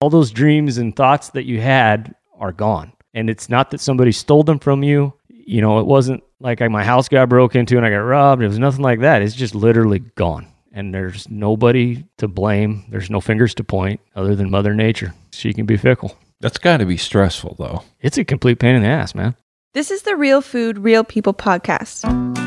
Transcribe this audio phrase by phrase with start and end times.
[0.00, 2.92] All those dreams and thoughts that you had are gone.
[3.12, 5.12] And it's not that somebody stole them from you.
[5.28, 8.42] You know, it wasn't like my house got broke into and I got robbed.
[8.42, 9.20] It was nothing like that.
[9.20, 10.46] It's just literally gone.
[10.72, 12.84] And there's nobody to blame.
[12.88, 15.12] There's no fingers to point other than Mother Nature.
[15.32, 16.16] She can be fickle.
[16.40, 17.82] That's got to be stressful, though.
[18.00, 19.36] It's a complete pain in the ass, man.
[19.74, 22.39] This is the Real Food, Real People podcast.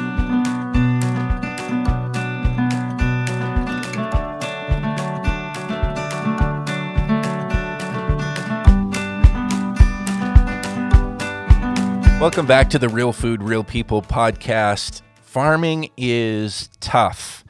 [12.23, 15.01] Welcome back to the Real Food, Real People podcast.
[15.23, 17.43] Farming is tough.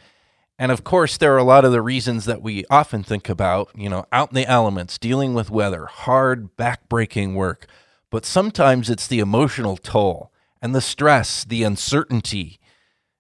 [0.58, 3.70] And of course, there are a lot of the reasons that we often think about,
[3.76, 7.68] you know, out in the elements, dealing with weather, hard, backbreaking work.
[8.10, 12.60] But sometimes it's the emotional toll and the stress, the uncertainty,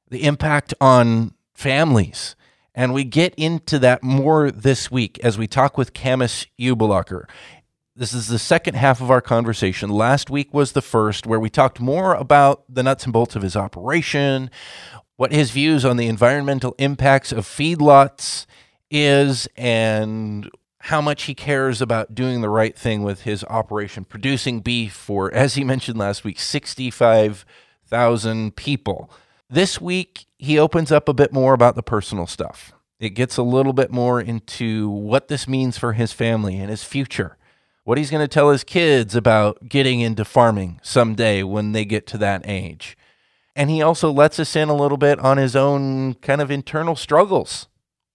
[0.10, 2.36] the impact on families.
[2.74, 7.26] And we get into that more this week as we talk with Camus Ubelacher.
[7.96, 9.92] This is the second half of our conversation.
[9.92, 13.44] Last week was the first, where we talked more about the nuts and bolts of
[13.44, 14.50] his operation,
[15.16, 18.48] what his views on the environmental impacts of feedlots
[18.90, 24.62] is, and how much he cares about doing the right thing with his operation, producing
[24.62, 29.12] beef for, as he mentioned last week, 65,000 people.
[29.52, 32.73] This week, he opens up a bit more about the personal stuff.
[33.00, 36.84] It gets a little bit more into what this means for his family and his
[36.84, 37.38] future
[37.84, 42.08] what he's going to tell his kids about getting into farming someday when they get
[42.08, 42.98] to that age.
[43.56, 46.95] And he also lets us in a little bit on his own kind of internal
[46.95, 47.67] struggles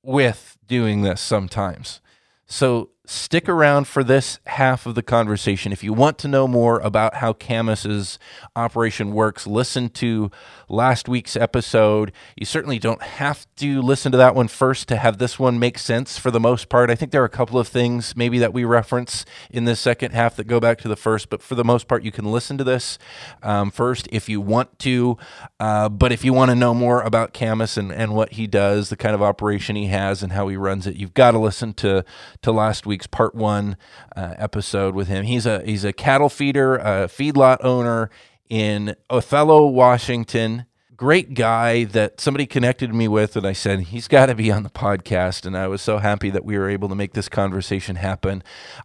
[0.02, 2.00] with doing this sometimes.
[2.46, 5.72] So stick around for this half of the conversation.
[5.72, 8.18] If you want to know more about how Camus's
[8.54, 10.30] operation works, listen to
[10.68, 12.12] last week's episode.
[12.36, 15.78] You certainly don't have to listen to that one first to have this one make
[15.78, 16.90] sense for the most part.
[16.90, 20.12] I think there are a couple of things maybe that we reference in the second
[20.12, 22.58] half that go back to the first, but for the most part, you can listen
[22.58, 22.98] to this
[23.42, 25.16] um, first if you want to.
[25.58, 28.90] Uh, but if you want to know more about Camus and, and what he does,
[28.90, 31.72] the kind of operation he has, and how he runs it, you've got to listen
[31.72, 32.04] to,
[32.42, 33.76] to last week's part one
[34.16, 35.24] uh, episode with him.
[35.24, 38.10] He's a he's a cattle feeder, a feedlot owner
[38.48, 40.64] in Othello, Washington.
[40.96, 44.64] Great guy that somebody connected me with, and I said he's got to be on
[44.64, 45.46] the podcast.
[45.46, 48.42] And I was so happy that we were able to make this conversation happen.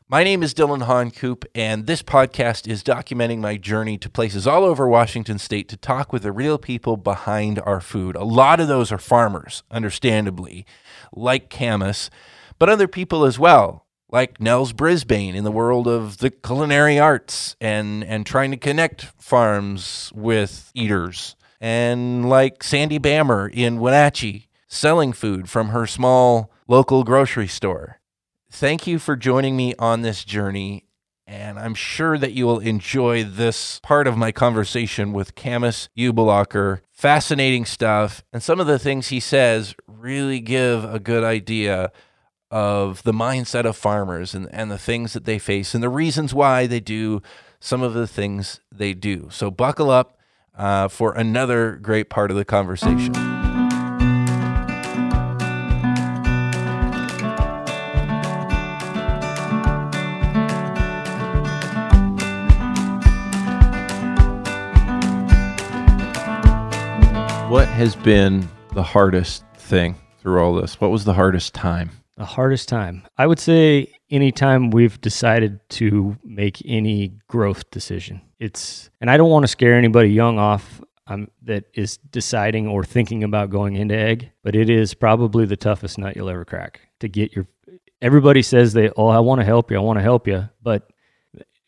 [0.08, 4.64] My name is Dillon Honcoop, and this podcast is documenting my journey to places all
[4.64, 8.16] over Washington State to talk with the real people behind our food.
[8.16, 10.68] A lot of those are farmers, understandably,
[11.12, 12.12] like Camus,
[12.60, 13.83] but other people as well
[14.14, 19.06] like Nels Brisbane in the world of the culinary arts and and trying to connect
[19.18, 27.04] farms with eaters and like Sandy Bammer in Wenatchee selling food from her small local
[27.04, 28.00] grocery store.
[28.52, 30.86] Thank you for joining me on this journey
[31.26, 36.82] and I'm sure that you will enjoy this part of my conversation with Camus Ubelacher.
[36.92, 41.92] Fascinating stuff, and some of the things he says really give a good idea
[42.54, 46.36] of the mindset of farmers and, and the things that they face and the reasons
[46.36, 47.20] why they do
[47.60, 49.28] some of the things they do.
[49.32, 50.20] So, buckle up
[50.56, 53.12] uh, for another great part of the conversation.
[67.50, 70.80] What has been the hardest thing through all this?
[70.80, 72.03] What was the hardest time?
[72.18, 73.08] The hardest time.
[73.18, 78.22] I would say anytime we've decided to make any growth decision.
[78.40, 82.84] It's and I don't want to scare anybody young off um, that is deciding or
[82.84, 86.82] thinking about going into ag, but it is probably the toughest nut you'll ever crack
[87.00, 87.48] to get your
[88.02, 90.90] everybody says they oh I want to help you, I want to help you, but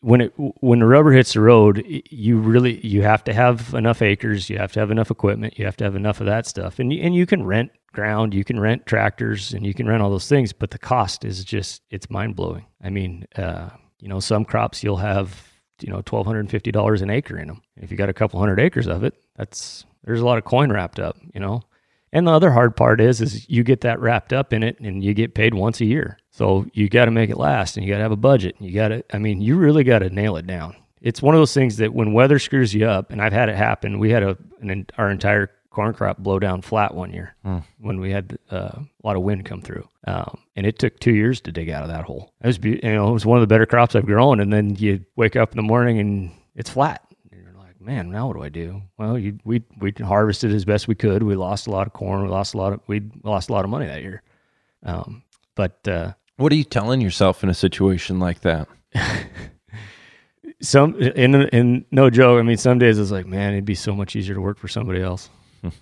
[0.06, 4.00] when it when the rubber hits the road, you really you have to have enough
[4.02, 6.78] acres, you have to have enough equipment, you have to have enough of that stuff,
[6.78, 10.02] and you, and you can rent ground, you can rent tractors, and you can rent
[10.02, 12.64] all those things, but the cost is just it's mind blowing.
[12.80, 16.70] I mean, uh, you know, some crops you'll have you know twelve hundred and fifty
[16.70, 17.62] dollars an acre in them.
[17.76, 20.70] If you got a couple hundred acres of it, that's there's a lot of coin
[20.70, 21.62] wrapped up, you know.
[22.12, 25.02] And the other hard part is is you get that wrapped up in it, and
[25.02, 26.18] you get paid once a year.
[26.30, 28.56] So you got to make it last, and you got to have a budget.
[28.58, 30.76] And You got to, I mean, you really got to nail it down.
[31.00, 33.56] It's one of those things that when weather screws you up, and I've had it
[33.56, 33.98] happen.
[33.98, 37.62] We had a an, our entire corn crop blow down flat one year mm.
[37.78, 41.12] when we had uh, a lot of wind come through, um, and it took two
[41.14, 42.32] years to dig out of that hole.
[42.42, 44.40] It was, be- you know, it was one of the better crops I've grown.
[44.40, 47.05] And then you wake up in the morning and it's flat.
[47.86, 48.82] And you're like, man, now what do I do?
[48.98, 51.22] Well, you, we we harvested as best we could.
[51.22, 52.22] We lost a lot of corn.
[52.22, 54.22] We lost a lot of we lost a lot of money that year.
[54.82, 55.22] Um,
[55.54, 58.68] but uh, What are you telling yourself in a situation like that?
[60.60, 62.38] some in in no joke.
[62.38, 64.68] I mean, some days it's like, man, it'd be so much easier to work for
[64.68, 65.28] somebody else.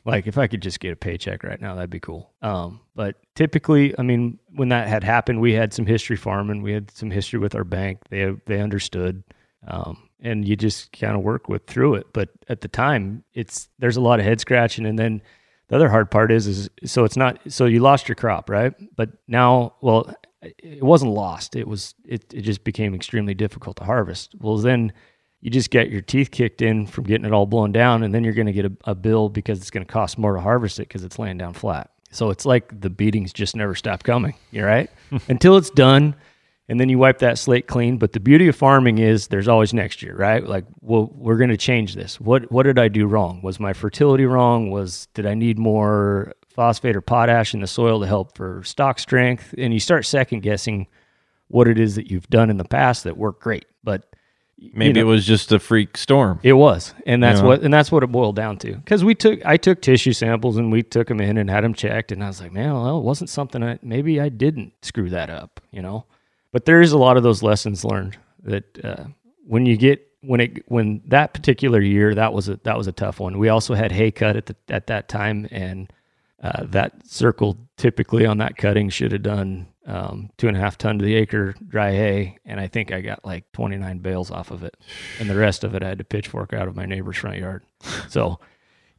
[0.04, 2.30] like if I could just get a paycheck right now, that'd be cool.
[2.42, 6.62] Um, but typically, I mean, when that had happened, we had some history farming.
[6.62, 8.00] We had some history with our bank.
[8.08, 9.22] They they understood,
[9.66, 12.06] um, and you just kind of work with through it.
[12.12, 15.22] But at the time, it's there's a lot of head scratching, and then
[15.68, 18.72] the other hard part is is so it's not so you lost your crop, right?
[18.96, 20.12] But now, well,
[20.42, 21.54] it wasn't lost.
[21.54, 24.34] It was it, it just became extremely difficult to harvest.
[24.40, 24.92] Well, then
[25.40, 28.24] you just get your teeth kicked in from getting it all blown down, and then
[28.24, 30.78] you're going to get a, a, bill because it's going to cost more to harvest
[30.78, 31.90] it because it's laying down flat.
[32.10, 34.34] So it's like the beatings just never stop coming.
[34.52, 34.88] You're right
[35.28, 36.14] until it's done,
[36.68, 37.98] and then you wipe that slate clean.
[37.98, 40.44] But the beauty of farming is there's always next year, right?
[40.46, 42.20] Like, well, we're going to change this.
[42.20, 43.42] What what did I do wrong?
[43.42, 44.70] Was my fertility wrong?
[44.70, 48.98] Was did I need more phosphate or potash in the soil to help for stalk
[48.98, 49.54] strength.
[49.58, 50.86] And you start second guessing
[51.48, 53.66] what it is that you've done in the past that worked great.
[53.82, 54.14] But
[54.72, 56.38] maybe you know, it was just a freak storm.
[56.42, 58.74] It was, and that's what and that's what it boiled down to.
[58.74, 61.74] Because we took I took tissue samples and we took them in and had them
[61.74, 65.10] checked, and I was like, man, well, it wasn't something I maybe I didn't screw
[65.10, 66.06] that up, you know.
[66.54, 69.06] But there is a lot of those lessons learned that uh,
[69.44, 72.92] when you get when it when that particular year that was a that was a
[72.92, 73.40] tough one.
[73.40, 75.92] We also had hay cut at the at that time and
[76.40, 80.78] uh, that circle typically on that cutting should have done um, two and a half
[80.78, 84.52] ton to the acre dry hay, and I think I got like 29 bales off
[84.52, 84.76] of it,
[85.18, 87.64] and the rest of it I had to pitchfork out of my neighbor's front yard.
[88.08, 88.38] So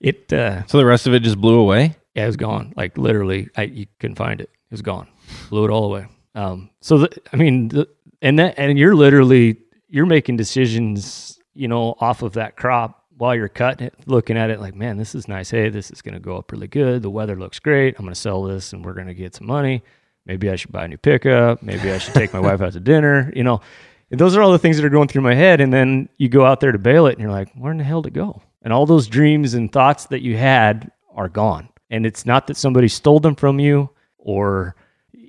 [0.01, 0.33] it.
[0.33, 1.95] Uh, so the rest of it just blew away.
[2.15, 2.73] Yeah, it was gone.
[2.75, 4.49] Like literally, I you couldn't find it.
[4.49, 5.07] It was gone.
[5.49, 6.07] Blew it all away.
[6.35, 7.87] Um, so the, I mean, the,
[8.21, 9.57] and that and you're literally
[9.89, 14.49] you're making decisions, you know, off of that crop while you're cutting it, looking at
[14.49, 15.49] it like, man, this is nice.
[15.49, 17.01] Hey, this is going to go up really good.
[17.01, 17.95] The weather looks great.
[17.97, 19.83] I'm going to sell this and we're going to get some money.
[20.25, 21.63] Maybe I should buy a new pickup.
[21.63, 23.31] Maybe I should take my wife out to dinner.
[23.33, 23.61] You know,
[24.09, 25.61] those are all the things that are going through my head.
[25.61, 27.85] And then you go out there to bale it and you're like, where in the
[27.85, 28.41] hell to go?
[28.61, 31.69] And all those dreams and thoughts that you had are gone.
[31.89, 34.75] And it's not that somebody stole them from you or,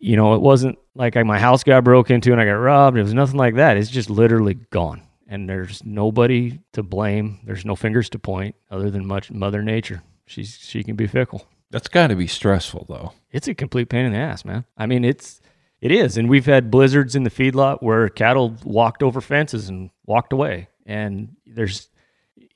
[0.01, 2.97] you know, it wasn't like my house got broke into and I got robbed.
[2.99, 3.77] It was nothing like that.
[3.77, 7.41] It's just literally gone and there's nobody to blame.
[7.45, 10.03] There's no fingers to point other than much Mother Nature.
[10.27, 11.47] She's she can be fickle.
[11.71, 13.13] That's got to be stressful though.
[13.31, 14.65] It's a complete pain in the ass, man.
[14.77, 15.41] I mean, it's
[15.81, 19.91] it is, and we've had blizzards in the feedlot where cattle walked over fences and
[20.07, 20.69] walked away.
[20.87, 21.89] And there's,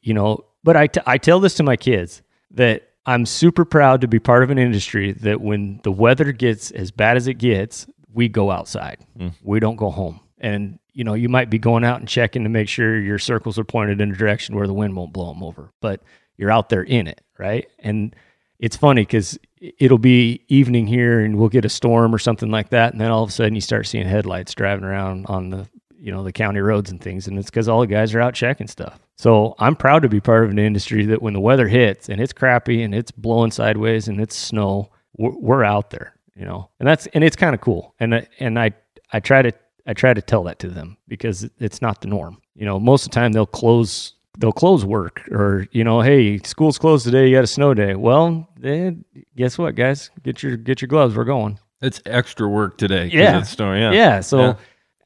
[0.01, 2.23] you know, but I, t- I tell this to my kids
[2.53, 6.71] that I'm super proud to be part of an industry that when the weather gets
[6.71, 9.05] as bad as it gets, we go outside.
[9.19, 9.33] Mm.
[9.43, 10.21] We don't go home.
[10.39, 13.59] And you know, you might be going out and checking to make sure your circles
[13.59, 16.03] are pointed in a direction where the wind won't blow them over, but
[16.37, 17.67] you're out there in it, right?
[17.81, 18.15] And
[18.61, 22.69] it's funny because it'll be evening here and we'll get a storm or something like
[22.71, 25.69] that, and then all of a sudden you start seeing headlights driving around on the
[26.01, 28.35] you know the county roads and things, and it's because all the guys are out
[28.35, 28.99] checking stuff.
[29.17, 32.21] So I'm proud to be part of an industry that when the weather hits and
[32.21, 36.71] it's crappy and it's blowing sideways and it's snow, we're, we're out there, you know,
[36.79, 37.95] and that's and it's kind of cool.
[38.01, 38.73] And and I
[39.13, 39.53] I try to
[39.87, 42.41] I try to tell that to them because it's not the norm.
[42.55, 46.39] You know, most of the time they'll close they'll close work or you know, hey,
[46.39, 47.29] school's closed today.
[47.29, 47.95] You got a snow day.
[47.95, 48.93] Well, eh,
[49.37, 50.11] guess what, guys?
[50.23, 51.15] Get your get your gloves.
[51.15, 51.59] We're going.
[51.83, 53.07] It's extra work today.
[53.07, 53.73] Yeah, it's snow.
[53.75, 54.21] Yeah, yeah.
[54.21, 54.55] So, yeah.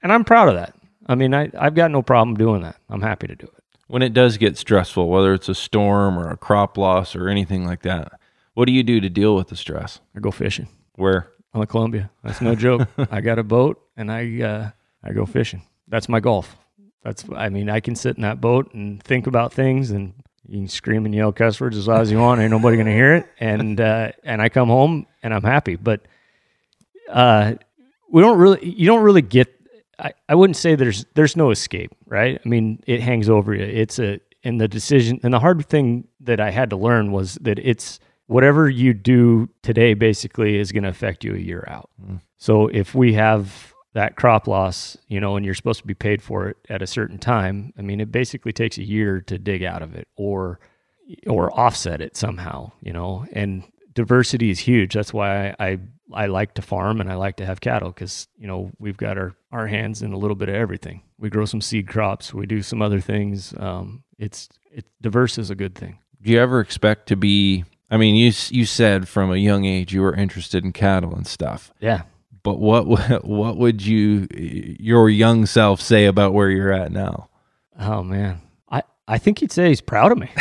[0.03, 0.74] and I'm proud of that.
[1.07, 2.77] I mean, I I've got no problem doing that.
[2.89, 3.65] I'm happy to do it.
[3.87, 7.67] When it does get stressful, whether it's a storm or a crop loss or anything
[7.67, 8.19] like that,
[8.55, 10.01] what do you do to deal with the stress?
[10.17, 10.69] I go fishing.
[10.95, 11.29] Where?
[11.55, 12.11] on the Columbia.
[12.23, 12.89] That's no joke.
[13.11, 14.71] I got a boat and I uh,
[15.03, 15.63] I go fishing.
[15.89, 16.57] That's my golf.
[17.03, 20.13] That's I mean I can sit in that boat and think about things and
[20.47, 22.41] you can scream and yell cuss words as loud as you want.
[22.41, 23.27] Ain't nobody gonna hear it.
[23.39, 25.77] And uh, and I come home and I'm happy.
[25.77, 26.03] But
[27.09, 27.55] uh,
[28.11, 29.54] we don't really you don't really get.
[29.99, 32.41] I, I wouldn't say there's there's no escape, right?
[32.45, 33.65] I mean it hangs over you.
[33.65, 37.35] It's a and the decision and the hard thing that I had to learn was
[37.43, 41.91] that it's whatever you do today basically is going to affect you a year out.
[42.03, 42.21] Mm.
[42.39, 46.23] So if we have that crop loss, you know, and you're supposed to be paid
[46.23, 49.63] for it at a certain time, I mean, it basically takes a year to dig
[49.63, 50.59] out of it or
[51.27, 53.27] or offset it somehow, you know.
[53.33, 54.95] And diversity is huge.
[54.95, 55.79] That's why I I,
[56.13, 59.19] I like to farm and I like to have cattle because you know we've got
[59.19, 61.03] our our hands in a little bit of everything.
[61.19, 63.55] We grow some seed crops, we do some other things.
[63.59, 65.99] Um, it's it diverse is a good thing.
[66.21, 69.93] Do you ever expect to be I mean, you you said from a young age
[69.93, 71.73] you were interested in cattle and stuff.
[71.81, 72.03] Yeah.
[72.43, 72.87] But what
[73.25, 77.29] what would you your young self say about where you're at now?
[77.79, 80.29] Oh man, I I think he'd say he's proud of me.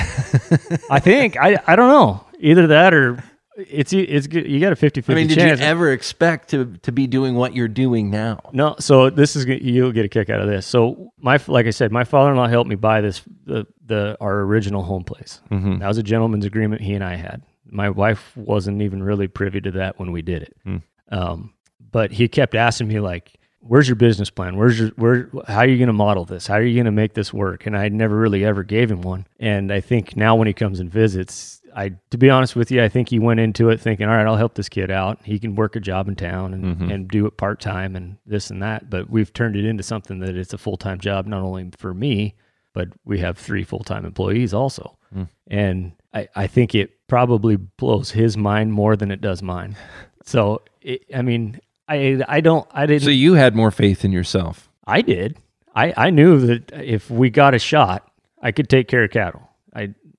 [0.89, 3.23] I think I I don't know either that or
[3.57, 4.49] it's it's good.
[4.49, 5.59] You got a 50 I mean, did chance.
[5.59, 8.39] you ever expect to to be doing what you're doing now?
[8.51, 10.65] No, so this is you'll get a kick out of this.
[10.65, 14.83] So my like I said, my father-in-law helped me buy this the the our original
[14.83, 15.41] home place.
[15.51, 15.79] Mm-hmm.
[15.79, 17.43] That was a gentleman's agreement he and I had.
[17.65, 20.55] My wife wasn't even really privy to that when we did it.
[20.63, 20.77] Hmm.
[21.11, 21.53] Um,
[21.91, 24.57] but he kept asking me like, "Where's your business plan?
[24.57, 25.29] Where's your where?
[25.47, 26.47] How are you going to model this?
[26.47, 29.01] How are you going to make this work?" And I never really ever gave him
[29.01, 29.27] one.
[29.39, 32.83] And I think now when he comes and visits, I to be honest with you,
[32.83, 35.19] I think he went into it thinking, "All right, I'll help this kid out.
[35.23, 36.93] He can work a job in town and Mhm.
[36.93, 40.19] and do it part time and this and that." But we've turned it into something
[40.19, 42.35] that it's a full time job, not only for me,
[42.73, 44.97] but we have three full time employees also.
[45.13, 45.23] Hmm.
[45.47, 49.75] And I, I think it probably blows his mind more than it does mine.
[50.25, 54.13] So, it, I mean, I, I don't, I didn't, So you had more faith in
[54.13, 54.69] yourself.
[54.87, 55.35] I did.
[55.75, 58.09] I, I knew that if we got a shot,
[58.41, 59.49] I could take care of cattle.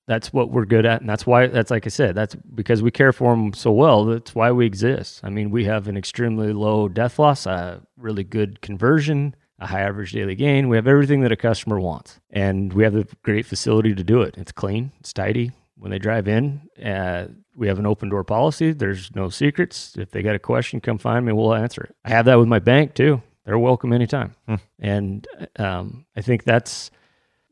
[0.06, 1.00] That's what we're good at.
[1.00, 4.04] And that's why, that's like I said, that's because we care for them so well.
[4.04, 5.20] That's why we exist.
[5.24, 9.80] I mean, we have an extremely low death loss, a really good conversion, a high
[9.80, 10.68] average daily gain.
[10.68, 12.20] We have everything that a customer wants.
[12.30, 14.36] And we have a great facility to do it.
[14.36, 15.52] It's clean, it's tidy.
[15.76, 18.72] When they drive in, uh, we have an open door policy.
[18.72, 19.96] There's no secrets.
[19.98, 21.32] If they got a question, come find me.
[21.32, 21.96] We'll answer it.
[22.04, 23.22] I have that with my bank too.
[23.44, 24.34] They're welcome anytime.
[24.80, 25.26] And
[25.58, 26.90] um, I think that's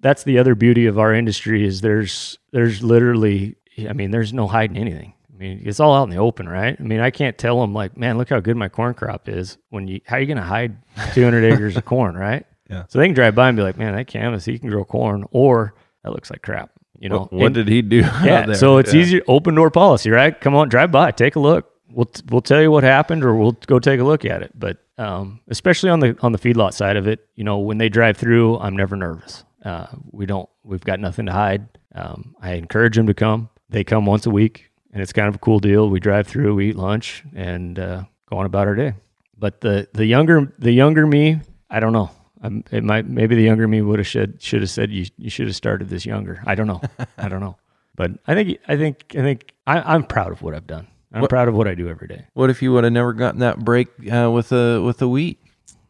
[0.01, 3.57] that's the other beauty of our industry is there's there's literally
[3.89, 5.15] I mean there's no hiding anything.
[5.35, 6.77] I mean it's all out in the open, right?
[6.79, 9.59] I mean I can't tell them like, man, look how good my corn crop is.
[9.71, 10.77] When you how are you going to hide
[11.15, 12.47] 200 acres of corn, right?
[12.71, 12.85] Yeah.
[12.89, 15.27] So they can drive by and be like, man, that canvas he can grow corn,
[15.31, 16.71] or that looks like crap.
[16.99, 17.97] You know, what, what And- did he do?
[18.25, 18.47] yeah.
[18.47, 18.55] there?
[18.55, 19.01] So it's Yeah.
[19.01, 20.39] easier open door policy, right?
[20.41, 21.69] Come on, drive by, take a look.
[21.91, 24.53] We'll we'll tell you what happened, or we'll go take a look at it.
[24.59, 27.91] But um, especially on the on the feedlot side of it, you know, when they
[27.91, 29.45] drive through, I'm never nervous.
[29.63, 30.49] Uh, we don't.
[30.65, 31.67] We've got nothing to hide.
[31.95, 33.49] Um, I encourage them to come.
[33.69, 35.89] They come once a week, and it's kind of a cool deal.
[35.89, 38.95] We drive through, we eat lunch, and uh, go on about our day.
[39.39, 42.11] But the the younger the younger me, I don't know.
[42.43, 45.31] Um, it might maybe the younger me would have should should have said you you
[45.31, 46.43] should have started this younger.
[46.47, 46.81] I don't know.
[47.19, 47.57] I don't know.
[47.95, 50.87] But I think I think I think I, I'm proud of what I've done.
[51.13, 53.13] I'm What- proud of what I do every day What if you would have never
[53.13, 55.39] gotten that break uh, with the with the wheat?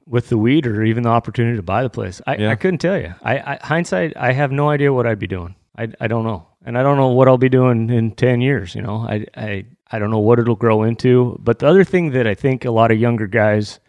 [0.05, 2.21] with the weed or even the opportunity to buy the place.
[2.27, 2.51] I, Yeah.
[2.51, 3.15] I couldn't tell you.
[3.23, 5.55] I, I hindsight, I have no idea what I'd be doing.
[5.77, 8.75] I, I don't know, and I don't know what I'll be doing in ten years.
[8.75, 11.37] You know, I I I don't know what it'll grow into.
[11.41, 13.81] But the other thing that I think a lot of younger guys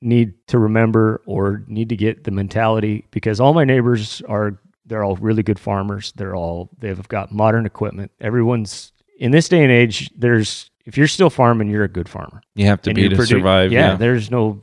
[0.00, 5.02] need to remember or need to get the mentality because all my neighbors are they're
[5.02, 6.12] all really good farmers.
[6.16, 8.12] They're all they've got modern equipment.
[8.20, 10.10] Everyone's in this day and age.
[10.16, 12.40] There's if you're still farming, you're a good farmer.
[12.54, 13.72] You have to and be to produ- survive.
[13.72, 13.96] Yeah, Yeah.
[13.96, 14.62] there's no.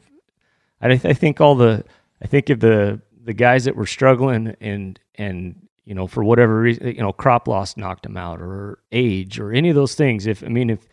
[0.82, 1.84] I, th- I think all the
[2.22, 6.62] I think if the the guys that were struggling and and you know for whatever
[6.62, 10.28] reason you know crop loss knocked them out or age or any of those things.
[10.28, 10.88] If I mean if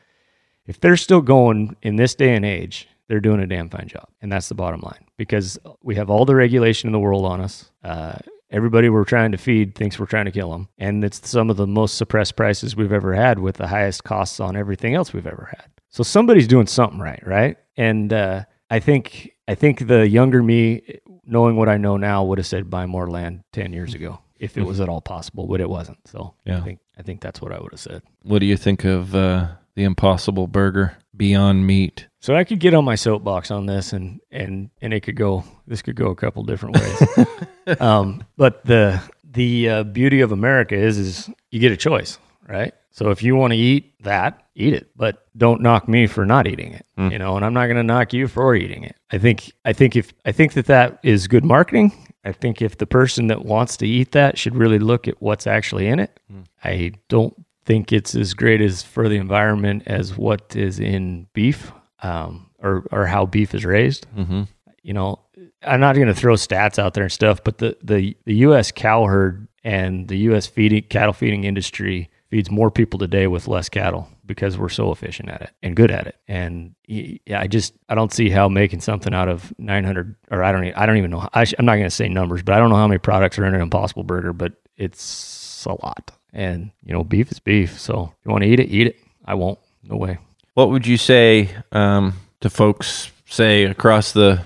[0.66, 4.08] if they're still going in this day and age, they're doing a damn fine job,
[4.22, 7.42] and that's the bottom line because we have all the regulation in the world on
[7.42, 7.70] us.
[7.84, 8.16] Uh,
[8.50, 11.58] everybody we're trying to feed thinks we're trying to kill them, and it's some of
[11.58, 15.26] the most suppressed prices we've ever had with the highest costs on everything else we've
[15.26, 15.66] ever had.
[15.90, 17.58] So somebody's doing something right, right?
[17.76, 22.38] And uh, I think I think the younger me, knowing what I know now, would
[22.38, 25.60] have said buy more land ten years ago if it was at all possible, but
[25.60, 25.98] it wasn't.
[26.06, 26.58] So Yeah.
[26.58, 28.02] I think I think that's what I would have said.
[28.22, 32.08] What do you think of uh, the Impossible Burger Beyond Meat?
[32.20, 35.44] So I could get on my soapbox on this, and and and it could go.
[35.66, 37.80] This could go a couple different ways.
[37.80, 42.74] um, but the the uh, beauty of America is is you get a choice, right?
[42.90, 46.46] So if you want to eat that, eat it, but don't knock me for not
[46.46, 46.86] eating it.
[46.98, 47.12] Mm.
[47.12, 48.96] You know, and I'm not going to knock you for eating it.
[49.10, 51.92] I think I think if I think that that is good marketing.
[52.26, 55.46] I think if the person that wants to eat that should really look at what's
[55.46, 56.18] actually in it.
[56.64, 61.72] I don't think it's as great as for the environment as what is in beef
[62.02, 64.06] um, or or how beef is raised.
[64.16, 64.42] Mm-hmm.
[64.82, 65.20] You know,
[65.62, 68.72] I'm not going to throw stats out there and stuff, but the the the U.S.
[68.72, 70.48] cow herd and the U.S.
[70.48, 75.28] feeding cattle feeding industry feeds more people today with less cattle because we're so efficient
[75.28, 76.16] at it and good at it.
[76.26, 80.52] And yeah, I just I don't see how making something out of 900 or I
[80.52, 81.28] don't e- I don't even know.
[81.32, 83.44] I I'm not going to say numbers, but I don't know how many products are
[83.44, 86.10] in an Impossible Burger, but it's a lot.
[86.32, 87.78] And you know, beef is beef.
[87.78, 88.96] So you want to eat it, eat it.
[89.24, 89.58] I won't.
[89.84, 90.18] No way.
[90.54, 94.44] What would you say um, to folks, say across the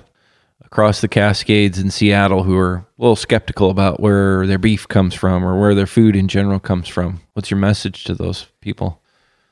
[0.71, 5.15] across the Cascades in Seattle, who are a little skeptical about where their beef comes
[5.15, 7.21] from or where their food in general comes from?
[7.33, 9.03] What's your message to those people?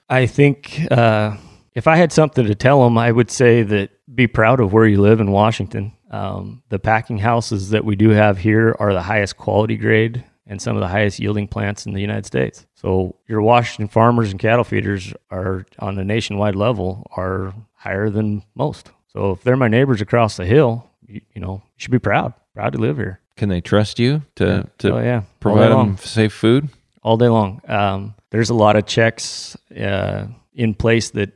[0.09, 1.37] I think uh,
[1.75, 4.87] if I had something to tell them, I would say that be proud of where
[4.87, 5.93] you live in Washington.
[6.11, 10.63] Um, the packing houses that we do have here are the highest quality grade and
[10.63, 12.65] some of the highest yielding plants in the United States.
[12.75, 18.45] So your Washington farmers and cattle feeders are on a nationwide level are higher than
[18.55, 18.91] most.
[19.09, 22.35] So if they're my neighbors across the hill, you, you know, you should be proud,
[22.55, 23.21] proud to live here.
[23.37, 26.69] Can they trust you to, to oh yeah, provide them safe food?
[27.03, 27.61] all day long.
[27.67, 31.33] Um, there's a lot of checks uh, in place that,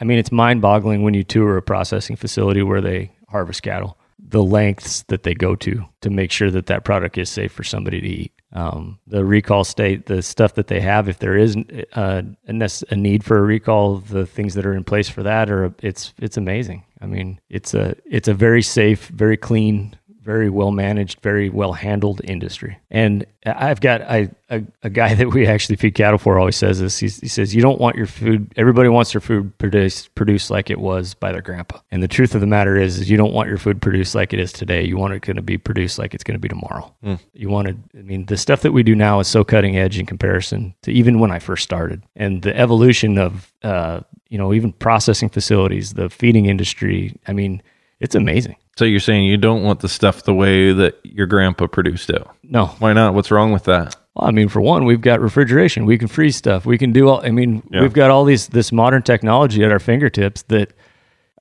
[0.00, 3.98] I mean, it's mind boggling when you tour a processing facility where they harvest cattle,
[4.18, 7.64] the lengths that they go to to make sure that that product is safe for
[7.64, 8.32] somebody to eat.
[8.54, 11.56] Um, the recall state, the stuff that they have, if there is
[11.94, 15.74] uh, a, need for a recall, the things that are in place for that are
[15.82, 16.84] it's it's amazing.
[17.00, 21.72] I mean, it's a it's a very safe, very clean very well managed, very well
[21.72, 22.78] handled industry.
[22.90, 26.80] And I've got I, a, a guy that we actually feed cattle for always says
[26.80, 26.98] this.
[26.98, 30.70] He's, he says, You don't want your food, everybody wants their food produced, produced like
[30.70, 31.78] it was by their grandpa.
[31.90, 34.32] And the truth of the matter is, is you don't want your food produced like
[34.32, 34.84] it is today.
[34.84, 36.94] You want it going to be produced like it's going to be tomorrow.
[37.04, 37.18] Mm.
[37.34, 39.98] You want to, I mean, the stuff that we do now is so cutting edge
[39.98, 42.02] in comparison to even when I first started.
[42.14, 47.60] And the evolution of, uh, you know, even processing facilities, the feeding industry, I mean,
[48.00, 48.56] it's amazing.
[48.76, 52.26] So you're saying you don't want the stuff the way that your grandpa produced it?
[52.42, 52.66] No.
[52.78, 53.14] Why not?
[53.14, 53.96] What's wrong with that?
[54.14, 55.86] Well, I mean, for one, we've got refrigeration.
[55.86, 56.66] We can freeze stuff.
[56.66, 57.24] We can do all.
[57.24, 57.80] I mean, yeah.
[57.80, 60.72] we've got all these this modern technology at our fingertips that,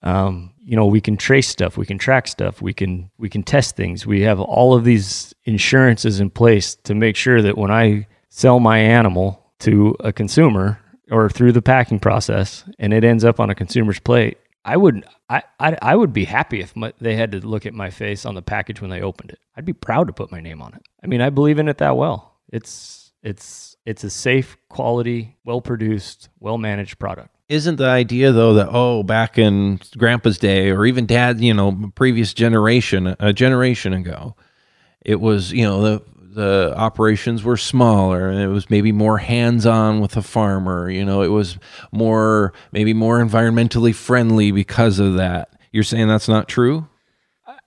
[0.04, 1.78] um, you know, we can trace stuff.
[1.78, 2.62] We can track stuff.
[2.62, 4.06] We can we can test things.
[4.06, 8.60] We have all of these insurances in place to make sure that when I sell
[8.60, 13.50] my animal to a consumer or through the packing process and it ends up on
[13.50, 17.32] a consumer's plate, I would I, I, I would be happy if my, they had
[17.32, 19.40] to look at my face on the package when they opened it.
[19.56, 20.82] I'd be proud to put my name on it.
[21.04, 22.36] I mean, I believe in it that well.
[22.52, 27.36] It's it's it's a safe, quality, well produced, well managed product.
[27.50, 31.92] Isn't the idea though that oh, back in Grandpa's day or even Dad, you know,
[31.96, 34.36] previous generation, a generation ago,
[35.02, 36.02] it was you know the
[36.34, 41.22] the operations were smaller and it was maybe more hands-on with the farmer you know
[41.22, 41.58] it was
[41.92, 46.88] more maybe more environmentally friendly because of that you're saying that's not true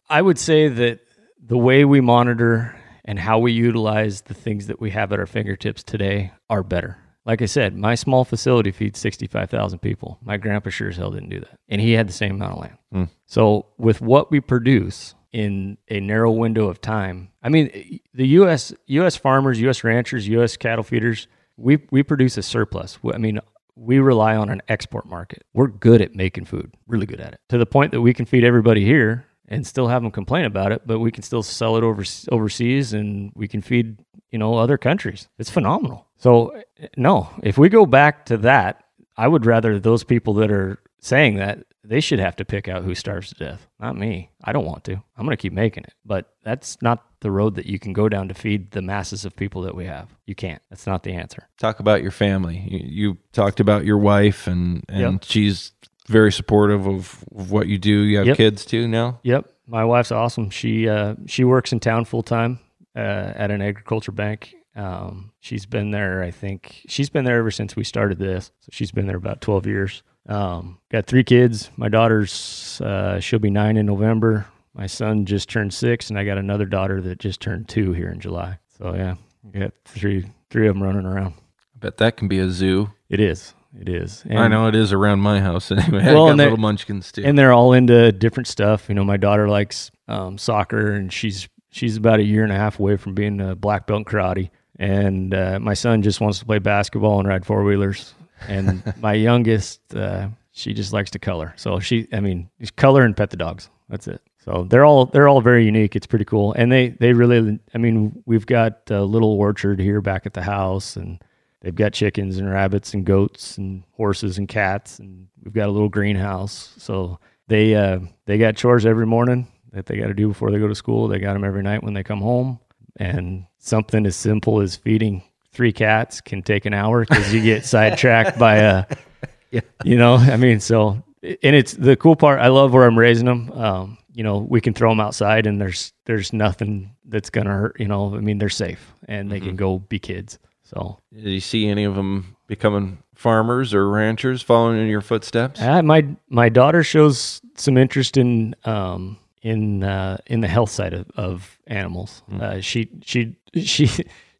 [0.08, 1.00] i would say that
[1.42, 5.26] the way we monitor and how we utilize the things that we have at our
[5.26, 10.18] fingertips today are better like I said, my small facility feeds 65,000 people.
[10.22, 11.58] My grandpa sure as hell didn't do that.
[11.68, 12.78] And he had the same amount of land.
[12.94, 13.08] Mm.
[13.26, 17.28] So, with what we produce, in a narrow window of time.
[17.42, 18.72] I mean, the U.S.
[18.86, 19.16] U.S.
[19.16, 19.82] farmers, U.S.
[19.82, 20.56] ranchers, U.S.
[20.56, 22.98] cattle feeders, we we produce a surplus.
[23.12, 23.40] I mean,
[23.74, 25.42] we rely on an export market.
[25.52, 28.26] We're good at making food, really good at it, to the point that we can
[28.26, 31.76] feed everybody here and still have them complain about it, but we can still sell
[31.76, 33.98] it over overseas and we can feed
[34.30, 35.28] you know other countries.
[35.40, 36.06] It's phenomenal.
[36.16, 36.62] So
[36.96, 38.84] no, if we go back to that,
[39.16, 42.82] I would rather those people that are saying that they should have to pick out
[42.82, 44.30] who starves to death, not me.
[44.42, 44.94] I don't want to.
[44.94, 45.92] I'm going to keep making it.
[46.04, 49.36] But that's not the road that you can go down to feed the masses of
[49.36, 50.08] people that we have.
[50.26, 50.62] You can't.
[50.70, 51.46] That's not the answer.
[51.58, 52.66] Talk about your family.
[52.66, 55.24] You, you talked about your wife, and, and yep.
[55.24, 55.72] she's
[56.08, 58.00] very supportive of, of, what you do.
[58.00, 58.36] You have yep.
[58.38, 59.20] kids too now?
[59.24, 59.50] Yep.
[59.66, 60.48] My wife's awesome.
[60.50, 62.60] She uh, she works in town full time
[62.96, 64.54] uh, at an agriculture bank.
[64.76, 68.50] Um, she's been there, I think, she's been there ever since we started this.
[68.60, 70.02] So she's been there about 12 years.
[70.28, 71.70] Um, got three kids.
[71.76, 74.46] My daughter's uh, she'll be nine in November.
[74.74, 78.08] My son just turned six, and I got another daughter that just turned two here
[78.08, 78.58] in July.
[78.78, 79.16] So yeah,
[79.52, 81.34] got three three of them running around.
[81.74, 82.90] I bet that can be a zoo.
[83.08, 83.54] It is.
[83.78, 84.22] It is.
[84.28, 86.04] And, I know it is around my house anyway.
[86.04, 88.88] Well, I got little munchkins too, and they're all into different stuff.
[88.88, 92.56] You know, my daughter likes um, soccer, and she's she's about a year and a
[92.56, 94.50] half away from being a black belt in karate.
[94.76, 98.14] And uh, my son just wants to play basketball and ride four wheelers
[98.48, 101.54] and my youngest, uh, she just likes to color.
[101.56, 103.68] So she, I mean, color and pet the dogs.
[103.88, 104.22] That's it.
[104.44, 105.96] So they're all they're all very unique.
[105.96, 107.58] It's pretty cool, and they they really.
[107.74, 111.18] I mean, we've got a little orchard here back at the house, and
[111.62, 115.72] they've got chickens and rabbits and goats and horses and cats, and we've got a
[115.72, 116.74] little greenhouse.
[116.76, 120.58] So they uh, they got chores every morning that they got to do before they
[120.58, 121.08] go to school.
[121.08, 122.60] They got them every night when they come home,
[122.96, 125.22] and something as simple as feeding
[125.54, 128.84] three cats can take an hour because you get sidetracked by a,
[129.50, 129.60] yeah.
[129.84, 132.40] you know, I mean, so, and it's the cool part.
[132.40, 133.50] I love where I'm raising them.
[133.52, 137.52] Um, you know, we can throw them outside and there's, there's nothing that's going to
[137.52, 139.48] hurt, you know, I mean, they're safe and they mm-hmm.
[139.48, 140.38] can go be kids.
[140.62, 145.60] So, did you see any of them becoming farmers or ranchers following in your footsteps?
[145.60, 150.94] Uh, my, my daughter shows some interest in, um, in uh, in the health side
[150.94, 152.22] of, of animals.
[152.32, 152.42] Mm.
[152.42, 153.88] Uh, she she she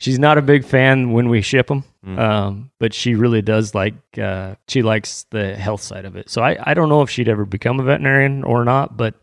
[0.05, 2.19] she's not a big fan when we ship them, mm.
[2.19, 6.29] um, but she really does like uh, she likes the health side of it.
[6.29, 9.15] So I, I don't know if she'd ever become a veterinarian or not, but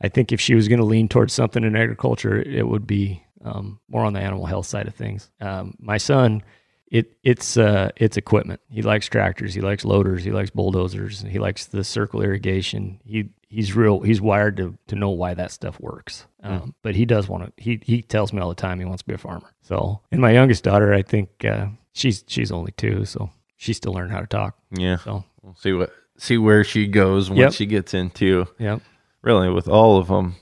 [0.00, 3.22] I think if she was going to lean towards something in agriculture, it would be
[3.44, 5.30] um, more on the animal health side of things.
[5.40, 6.42] Um, my son,
[6.88, 8.60] it it's uh, it's equipment.
[8.68, 9.54] He likes tractors.
[9.54, 10.24] He likes loaders.
[10.24, 11.20] He likes bulldozers.
[11.22, 13.00] He likes the circle irrigation.
[13.04, 14.00] He he's real.
[14.00, 16.26] He's wired to to know why that stuff works.
[16.42, 17.62] Um, But he does want to.
[17.62, 19.52] He he tells me all the time he wants to be a farmer.
[19.62, 23.92] So, and my youngest daughter, I think uh, she's she's only two, so she's still
[23.94, 24.56] learning how to talk.
[24.70, 24.98] Yeah.
[24.98, 27.52] So, We'll see what see where she goes once Yep.
[27.52, 28.78] she gets into yeah.
[29.22, 30.36] really with all of them.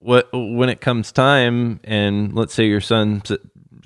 [0.00, 3.22] What when it comes time, and let's say your son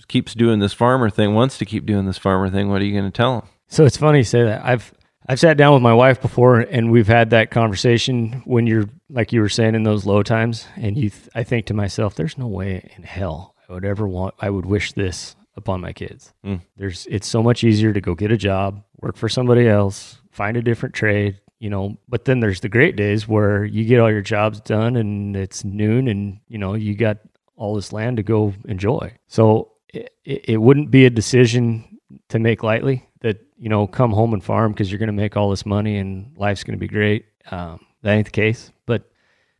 [0.09, 2.93] keeps doing this farmer thing, wants to keep doing this farmer thing, what are you
[2.99, 3.49] going to tell him?
[3.69, 4.65] So it's funny you say that.
[4.65, 4.93] I've
[5.29, 9.33] I've sat down with my wife before, and we've had that conversation when you're like
[9.33, 11.11] you were saying in those low times, and you.
[11.11, 14.35] Th- I think to myself, there's no way in hell I would ever want.
[14.39, 16.33] I would wish this upon my kids.
[16.45, 16.61] Mm.
[16.77, 17.07] There's.
[17.11, 20.63] It's so much easier to go get a job, work for somebody else, find a
[20.63, 21.41] different trade.
[21.59, 24.95] You know, but then there's the great days where you get all your jobs done
[24.95, 27.17] and it's noon and you know you got
[27.57, 29.13] all this land to go enjoy.
[29.27, 33.06] So it, it wouldn't be a decision to make lightly
[33.59, 36.37] you know come home and farm because you're going to make all this money and
[36.37, 37.27] life's going to be great.
[37.51, 39.11] Um, that ain't the case but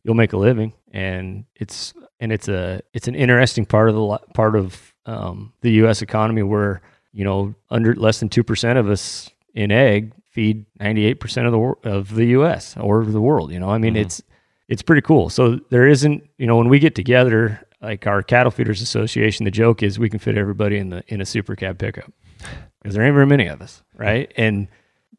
[0.03, 0.71] you'll make a living.
[0.91, 5.71] And it's and it's a it's an interesting part of the part of um, the
[5.85, 6.81] us economy where
[7.13, 11.51] you know under less than 2% of us in ag feed 98% of
[11.83, 13.69] the of the us or the world you know?
[13.69, 14.01] I mean Mhm.
[14.01, 14.21] it's
[14.69, 15.29] it's pretty cool.
[15.29, 19.51] So there isn't you know when we get together like our cattle feeders association the
[19.51, 22.11] joke is we can fit everybody in the in a super cab pickup
[22.87, 24.31] because there ain't very many of us, right?
[24.37, 24.69] And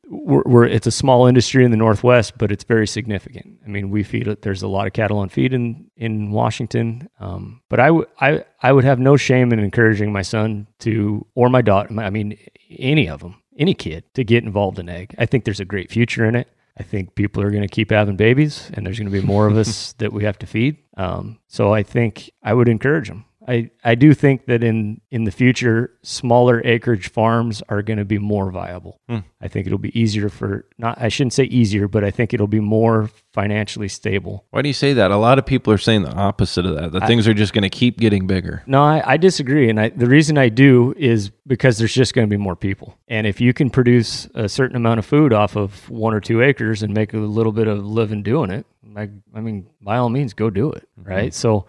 [0.09, 3.59] we're, we're it's a small industry in the Northwest, but it's very significant.
[3.62, 4.40] I mean, we feed it.
[4.40, 8.42] there's a lot of cattle on feed in in Washington, um, but I would I
[8.62, 11.94] I would have no shame in encouraging my son to or my daughter.
[12.00, 12.38] I mean,
[12.70, 15.14] any of them, any kid to get involved in ag.
[15.18, 16.48] I think there's a great future in it.
[16.78, 19.46] I think people are going to keep having babies, and there's going to be more
[19.46, 20.78] of us that we have to feed.
[20.96, 23.26] Um, so I think I would encourage them.
[23.49, 28.05] I, I do think that in, in the future, smaller acreage farms are going to
[28.05, 29.01] be more viable.
[29.09, 29.21] Hmm.
[29.41, 31.01] I think it'll be easier for not.
[31.01, 34.45] I shouldn't say easier, but I think it'll be more financially stable.
[34.51, 35.11] Why do you say that?
[35.11, 36.93] A lot of people are saying the opposite of that.
[36.93, 38.63] That I- things are just going to keep getting bigger.
[38.67, 42.29] No, I, I disagree, and I, the reason I do is because there's just going
[42.29, 45.57] to be more people, and if you can produce a certain amount of food off
[45.57, 49.09] of one or two acres and make a little bit of living doing it, I,
[49.35, 51.33] I mean, by all means, go do it, right?
[51.33, 51.65] So,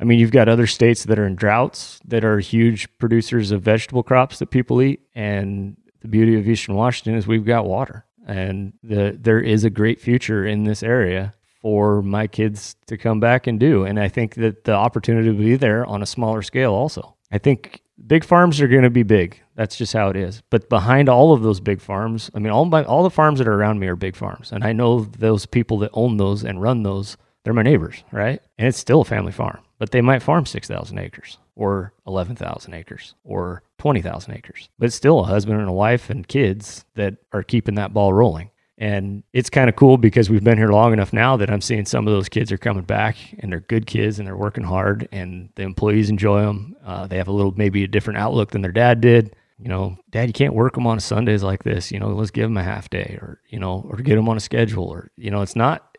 [0.00, 3.62] I mean, you've got other states that are in droughts that are huge producers of
[3.62, 8.06] vegetable crops that people eat, and the beauty of Eastern Washington is we've got water,
[8.26, 13.20] and the there is a great future in this area for my kids to come
[13.20, 13.84] back and do.
[13.84, 17.16] And I think that the opportunity will be there on a smaller scale also.
[17.30, 19.42] I think big farms are going to be big.
[19.54, 20.42] That's just how it is.
[20.48, 23.48] But behind all of those big farms, I mean, all my all the farms that
[23.48, 26.62] are around me are big farms, and I know those people that own those and
[26.62, 27.18] run those.
[27.44, 28.40] They're my neighbors, right?
[28.58, 32.36] And it's still a family farm, but they might farm six thousand acres or eleven
[32.36, 34.68] thousand acres or twenty thousand acres.
[34.78, 38.12] But it's still a husband and a wife and kids that are keeping that ball
[38.12, 38.50] rolling.
[38.76, 41.84] And it's kind of cool because we've been here long enough now that I'm seeing
[41.84, 45.06] some of those kids are coming back and they're good kids and they're working hard
[45.12, 46.74] and the employees enjoy them.
[46.82, 49.36] Uh, they have a little, maybe a different outlook than their dad did.
[49.58, 51.92] You know, dad, you can't work them on Sundays like this.
[51.92, 54.38] You know, let's give them a half day or, you know, or get them on
[54.38, 55.89] a schedule or, you know, it's not,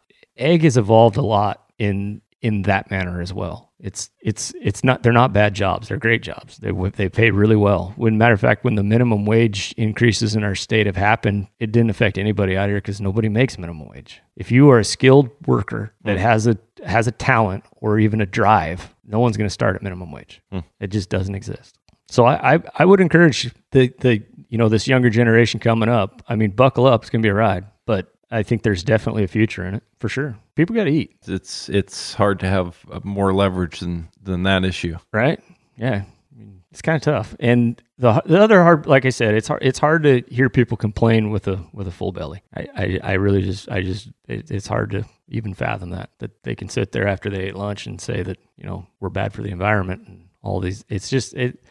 [0.41, 3.71] ag has evolved a lot in, in that manner as well.
[3.81, 5.87] It's it's it's not they're not bad jobs.
[5.87, 6.57] They're great jobs.
[6.57, 7.93] They they pay really well.
[7.95, 11.71] When matter of fact, when the minimum wage increases in our state have happened, it
[11.71, 14.21] didn't affect anybody out here because nobody makes minimum wage.
[14.35, 18.25] If you are a skilled worker that has a has a talent or even a
[18.27, 20.41] drive, no one's going to start at minimum wage.
[20.51, 20.59] Hmm.
[20.79, 21.79] It just doesn't exist.
[22.07, 26.21] So I, I I would encourage the the you know this younger generation coming up.
[26.29, 27.01] I mean, buckle up.
[27.01, 29.83] It's going to be a ride, but I think there's definitely a future in it
[29.99, 30.37] for sure.
[30.55, 31.15] People got to eat.
[31.27, 34.97] It's it's hard to have uh, more leverage than than that issue.
[35.11, 35.39] right?
[35.77, 37.35] Yeah, I mean, it's kind of tough.
[37.39, 39.61] And the the other hard, like I said, it's hard.
[39.61, 42.41] It's hard to hear people complain with a with a full belly.
[42.55, 46.43] I I, I really just I just it, it's hard to even fathom that that
[46.43, 49.33] they can sit there after they ate lunch and say that you know we're bad
[49.33, 50.85] for the environment and all these.
[50.87, 51.63] It's just it,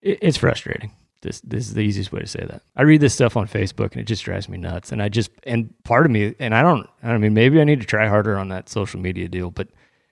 [0.00, 0.92] it it's frustrating.
[1.20, 2.62] This this is the easiest way to say that.
[2.76, 4.92] I read this stuff on Facebook and it just drives me nuts.
[4.92, 7.80] And I just and part of me and I don't I mean maybe I need
[7.80, 9.68] to try harder on that social media deal, but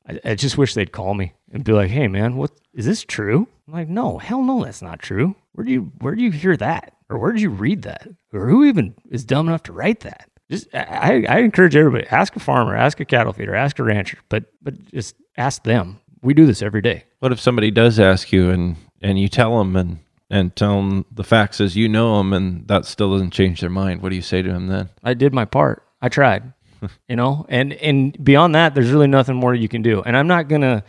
[0.09, 3.05] I, I just wish they'd call me and be like, "Hey, man, what is this
[3.05, 5.37] true?" I'm like, "No, hell no, that's not true.
[5.53, 8.49] Where do you where do you hear that, or where did you read that, or
[8.49, 12.40] who even is dumb enough to write that?" Just I, I encourage everybody: ask a
[12.40, 16.01] farmer, ask a cattle feeder, ask a rancher, but but just ask them.
[16.23, 17.05] We do this every day.
[17.21, 19.99] What if somebody does ask you and and you tell them and
[20.31, 23.71] and tell them the facts as you know them and that still doesn't change their
[23.71, 24.03] mind?
[24.03, 24.91] What do you say to them then?
[25.03, 25.83] I did my part.
[26.01, 26.53] I tried.
[27.09, 30.03] you know, and and beyond that, there's really nothing more you can do.
[30.03, 30.85] And I'm not gonna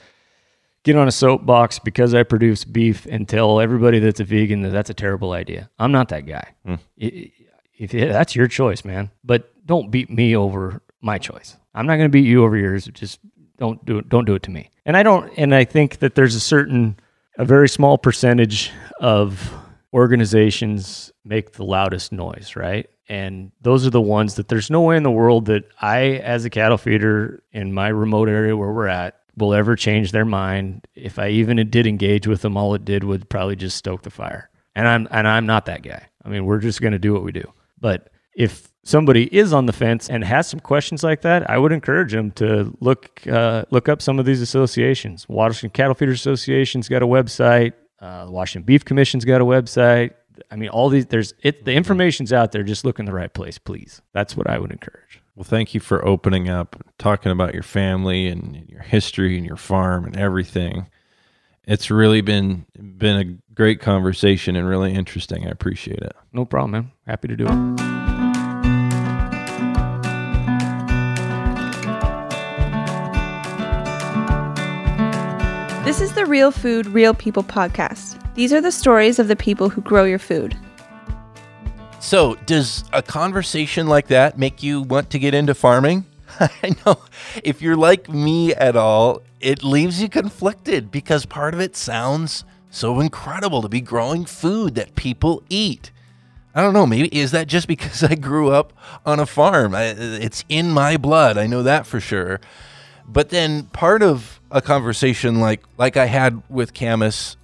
[0.84, 4.70] get on a soapbox because I produce beef and tell everybody that's a vegan that
[4.70, 5.70] that's a terrible idea.
[5.78, 6.54] I'm not that guy.
[6.66, 7.32] Mm.
[7.78, 11.58] If that's your choice, man, but don't beat me over my choice.
[11.76, 12.86] I'm not going to beat you over yours.
[12.86, 13.20] Just
[13.58, 14.10] don't do it.
[14.10, 14.72] Don't do it to me.
[14.86, 15.32] And I don't.
[15.38, 16.98] And I think that there's a certain,
[17.38, 19.54] a very small percentage of
[19.94, 22.90] organizations make the loudest noise, right?
[23.08, 26.44] And those are the ones that there's no way in the world that I, as
[26.44, 30.86] a cattle feeder in my remote area where we're at, will ever change their mind.
[30.96, 34.10] If I even did engage with them, all it did would probably just stoke the
[34.10, 34.50] fire.
[34.76, 36.08] And I'm and I'm not that guy.
[36.26, 37.54] I mean, we're just going to do what we do.
[37.80, 41.72] But if somebody is on the fence and has some questions like that, I would
[41.72, 45.28] encourage them to look uh, look up some of these associations.
[45.28, 47.74] Washington Cattle Feeders Association's got a website.
[48.00, 50.12] Uh, the Washington Beef Commission's got a website.
[50.52, 51.66] I mean, all these there's it.
[51.66, 52.64] The information's out there.
[52.64, 54.02] Just look in the right place, please.
[54.14, 55.22] That's what I would encourage.
[55.36, 59.58] Well, thank you for opening up, talking about your family and your history and your
[59.58, 60.88] farm and everything.
[61.66, 62.66] It's really been
[62.98, 65.46] been a great conversation and really interesting.
[65.46, 66.16] I appreciate it.
[66.32, 66.92] No problem, man.
[67.06, 67.97] Happy to do it.
[75.88, 78.22] This is the Real Food, Real People podcast.
[78.36, 80.54] These are the stories of the people who grow your food.
[82.02, 86.06] So, does a conversation like that make you want to get into farming?
[86.42, 87.00] I know
[87.42, 92.44] if you're like me at all, it leaves you conflicted because part of it sounds
[92.70, 95.92] so incredible to be growing food that people eat.
[96.54, 98.74] I don't know, maybe is that just because I grew up
[99.06, 99.74] on a farm?
[99.74, 101.38] I, it's in my blood.
[101.38, 102.42] I know that for sure.
[103.08, 107.36] But then part of a conversation like like I had with Camus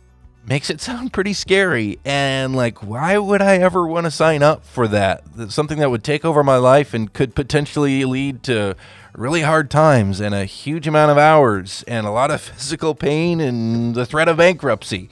[0.45, 4.65] makes it sound pretty scary and like why would I ever want to sign up
[4.65, 5.23] for that?
[5.49, 8.75] Something that would take over my life and could potentially lead to
[9.13, 13.39] really hard times and a huge amount of hours and a lot of physical pain
[13.39, 15.09] and the threat of bankruptcy.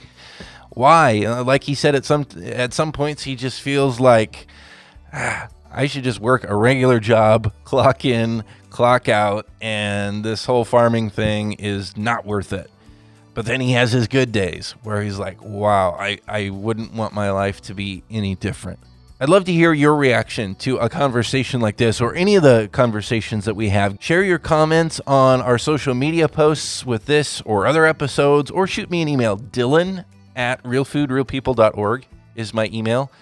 [0.70, 1.24] Why?
[1.24, 4.46] Uh, Like he said at some at some points he just feels like
[5.12, 10.64] "Ah, I should just work a regular job, clock in, clock out, and this whole
[10.64, 12.70] farming thing is not worth it.
[13.34, 17.14] But then he has his good days where he's like, wow, I, I wouldn't want
[17.14, 18.78] my life to be any different.
[19.22, 22.68] I'd love to hear your reaction to a conversation like this or any of the
[22.72, 23.96] conversations that we have.
[24.00, 28.90] Share your comments on our social media posts with this or other episodes, or shoot
[28.90, 29.36] me an email.
[29.36, 30.04] Dillon
[30.34, 33.12] at realfoodrealpeople.org is my email.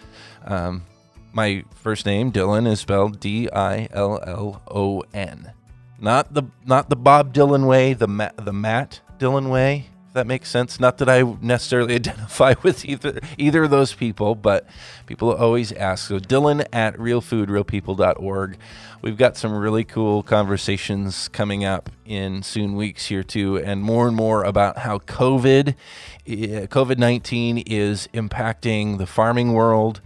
[0.46, 0.84] Um,
[1.32, 5.52] my first name, Dillon, is spelled D I L L O N.
[5.98, 9.86] Not the not the Bob Dylan way, the Ma- the Matt Dillon way.
[10.08, 10.80] If that makes sense.
[10.80, 14.66] Not that I necessarily identify with either either of those people, but
[15.06, 16.08] people always ask.
[16.08, 18.58] So Dillon at realfoodrealpeople.org.
[19.02, 24.08] We've got some really cool conversations coming up in soon weeks here too, and more
[24.08, 25.74] and more about how COVID
[26.26, 30.00] eh, COVID nineteen is impacting the farming world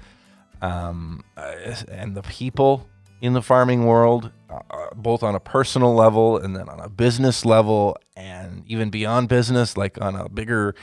[0.65, 2.89] um, uh, and the people
[3.21, 4.61] in the farming world, uh,
[4.95, 9.77] both on a personal level and then on a business level, and even beyond business,
[9.77, 10.75] like on a bigger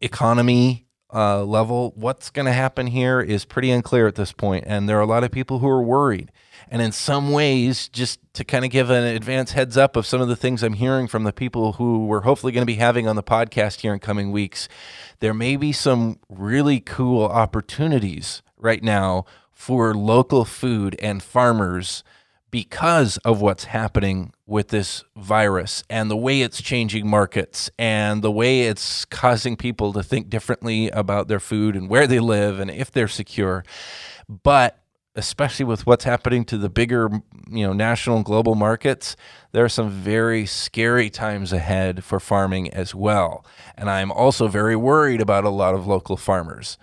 [0.00, 1.92] economy uh, level.
[1.96, 4.64] What's going to happen here is pretty unclear at this point.
[4.64, 6.32] point, and there are a lot of people who are worried.
[6.68, 10.20] And in some ways, just to kind of give an advance heads up of some
[10.20, 13.06] of the things I'm hearing from the people who we're hopefully going to be having
[13.06, 14.68] on the podcast here in coming weeks,
[15.20, 22.02] there may be some really cool opportunities right now for local food and farmers
[22.50, 28.30] because of what's happening with this virus and the way it's changing markets and the
[28.30, 32.70] way it's causing people to think differently about their food and where they live and
[32.70, 33.64] if they're secure.
[34.28, 34.78] But
[35.14, 37.08] especially with what's happening to the bigger,
[37.50, 39.16] you know, national and global markets,
[39.52, 43.44] there are some very scary times ahead for farming as well.
[43.76, 46.76] And I'm also very worried about a lot of local farmers.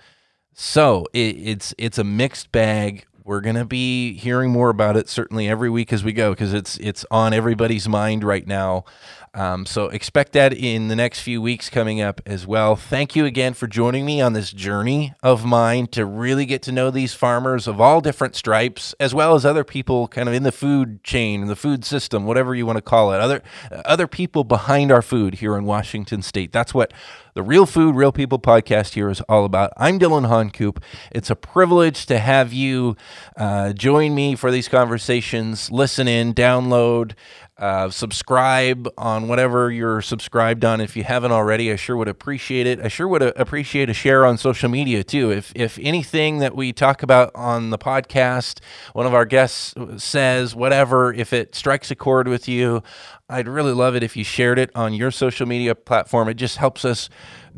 [0.54, 3.06] So it, it's it's a mixed bag.
[3.24, 6.78] We're gonna be hearing more about it certainly every week as we go because it's
[6.78, 8.86] it's on everybody's mind right now.
[9.34, 12.76] Um, so expect that in the next few weeks coming up as well.
[12.76, 16.72] Thank you again for joining me on this journey of mine to really get to
[16.72, 20.44] know these farmers of all different stripes, as well as other people kind of in
[20.44, 23.20] the food chain, the food system, whatever you want to call it.
[23.20, 23.42] Other
[23.86, 26.52] other people behind our food here in Washington State.
[26.52, 26.92] That's what
[27.36, 29.72] the Real Food, Real People podcast here is all about.
[29.78, 30.84] I'm Dillon Honcoop.
[31.12, 32.98] It's a privilege to have you
[33.38, 35.72] uh, join me for these conversations.
[35.72, 37.14] Listen in, download,
[37.60, 40.80] uh, subscribe on whatever you're subscribed on.
[40.80, 42.80] If you haven't already, I sure would appreciate it.
[42.80, 45.32] I sure would uh, appreciate a share on social media too.
[45.32, 48.60] If if anything that we talk about on the podcast,
[48.94, 52.82] one of our guests says whatever, if it strikes a chord with you,
[53.30, 56.28] I'd really love it if you shared it on your social media platform.
[56.30, 57.10] It just helps us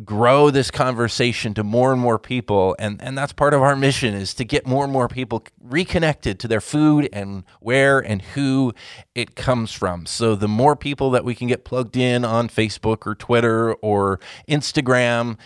[0.03, 4.13] grow this conversation to more and more people and and that's part of our mission
[4.13, 8.73] is to get more and more people reconnected to their food and where and who
[9.15, 10.05] it comes from.
[10.05, 14.19] So the more people that we can get plugged in on Facebook or Twitter or
[14.49, 15.37] Instagram,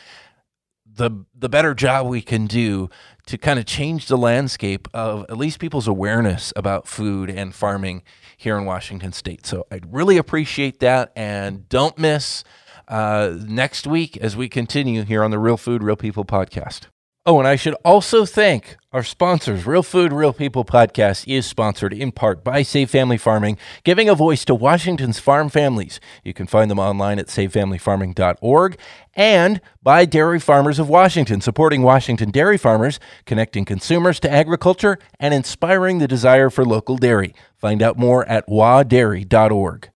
[0.86, 2.90] the the better job we can do
[3.28, 8.04] to kind of change the landscape of at least people's awareness about food and farming
[8.38, 9.46] here in Washington State.
[9.46, 11.12] So I'd really appreciate that.
[11.16, 12.44] And don't miss
[12.88, 16.88] uh, next week as we continue here on the Real Food, Real People podcast.
[17.28, 19.66] Oh, and I should also thank our sponsors.
[19.66, 24.14] Real Food, Real People podcast is sponsored in part by Save Family Farming, giving a
[24.14, 26.00] voice to Washington's farm families.
[26.24, 28.78] You can find them online at savefamilyfarming.org
[29.16, 35.34] and by Dairy Farmers of Washington, supporting Washington dairy farmers, connecting consumers to agriculture, and
[35.34, 37.34] inspiring the desire for local dairy.
[37.58, 39.90] Find out more at wadairy.org.